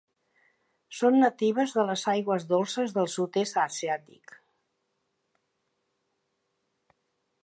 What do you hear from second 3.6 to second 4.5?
asiàtic.